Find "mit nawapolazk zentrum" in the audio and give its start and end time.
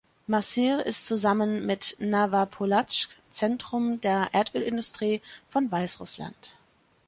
1.67-4.01